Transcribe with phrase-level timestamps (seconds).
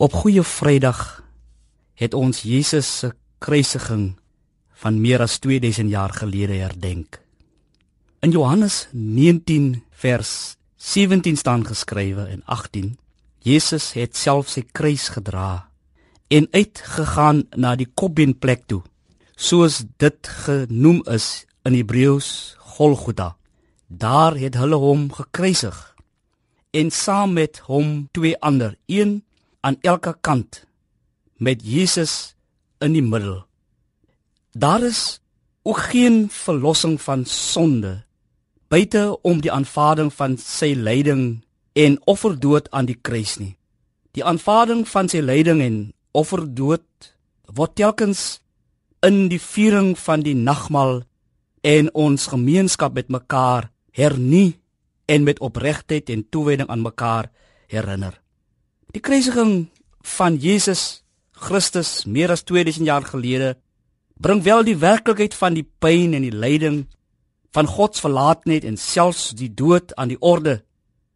[0.00, 1.20] Op Goeie Vrydag
[2.00, 4.14] het ons Jesus se kruisiging
[4.80, 7.18] van meer as 2000 jaar gelede herdenk.
[8.24, 12.96] In Johannes 19 vers 17 staan geskrywe en 18:
[13.44, 15.68] Jesus het self sy kruis gedra
[16.32, 18.80] en uitgegaan na die Kobbenplek toe,
[19.36, 23.34] soos dit genoem is in Hebreëus Golgotha.
[23.86, 25.76] Daar het hulle hom gekruisig
[26.72, 29.20] en saam met hom twee ander, een
[29.60, 30.64] aan elke kant
[31.36, 32.34] met Jesus
[32.80, 33.44] in die middel.
[34.52, 35.20] Daar is
[35.62, 38.02] ook geen verlossing van sonde
[38.70, 41.42] buite om die aanvaarding van sy lyding
[41.72, 43.56] en offerdood aan die kruis nie.
[44.14, 45.80] Die aanvaarding van sy lyding en
[46.14, 47.10] offerdood
[47.50, 48.40] word telkens
[49.06, 51.02] in die viering van die nagmaal
[51.66, 54.60] en ons gemeenskap met mekaar hernie
[55.10, 57.30] en met opregtheid en toewyding aan mekaar
[57.66, 58.20] herinner.
[58.90, 59.68] Die kruisiging
[60.02, 63.52] van Jesus Christus meer as 2000 jaar gelede
[64.18, 66.80] bring wel die werklikheid van die pyn en die lyding
[67.54, 70.60] van God se verlaatheid en selfs die dood aan die orde,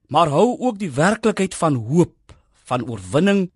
[0.07, 2.15] maar hou ook die werklikheid van hoop,
[2.65, 3.49] van oorwinning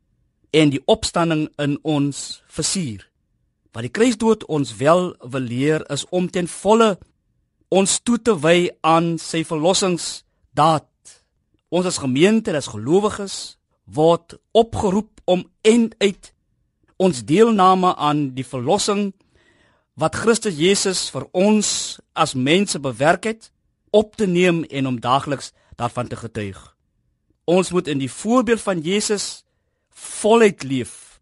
[0.51, 3.05] en die opstanding in ons versier.
[3.71, 6.97] Wat die kruisdood ons wel wil leer is om ten volle
[7.71, 10.91] ons toe te wy aan sy verlossingsdaad.
[11.71, 13.58] Ons as gemeente, as gelowiges,
[13.95, 16.33] word opgeroep om end uit
[16.99, 19.13] ons deelname aan die verlossing
[19.99, 23.51] wat Christus Jesus vir ons as mense bewerk het
[23.91, 26.59] op te neem en om daagliks daarvan te getuig.
[27.49, 29.45] Ons moet in die voorbeeld van Jesus
[29.91, 31.21] voluit leef.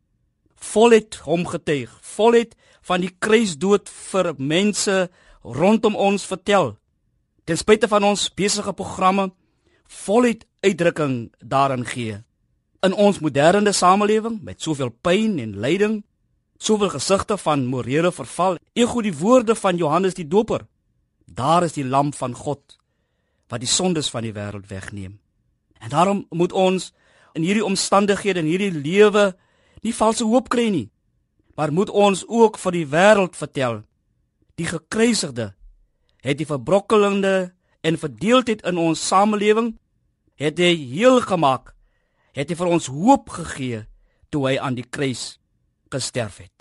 [0.57, 5.07] Voluit hom getuig, voluit van die kruisdood vir mense
[5.43, 6.75] rondom ons vertel.
[7.47, 9.31] Ten spyte van ons besige programme
[9.87, 12.27] voluit uitdrukking daarin gee
[12.83, 16.05] in ons moderne samelewing met soveel pyn en lyding,
[16.59, 20.67] soveel gesigte van morele verval, ego die woorde van Johannes die Doper.
[21.25, 22.79] Daar is die lam van God
[23.49, 25.19] wat die sondes van die wêreld wegneem.
[25.79, 26.93] En daarom moet ons
[27.35, 29.37] in hierdie omstandighede en hierdie lewe
[29.85, 30.89] nie valse hoop kry nie,
[31.55, 33.85] maar moet ons ook vir die wêreld vertel
[34.57, 35.53] die gekruisigde
[36.25, 37.53] het die verbrokkelende
[37.87, 39.75] en verdeeldheid in ons samelewing
[40.41, 41.76] het hy heel gemaak
[42.37, 43.83] het hy vir ons hoop gegee
[44.31, 45.37] toe hy aan die kruis
[45.93, 46.56] gesterf het.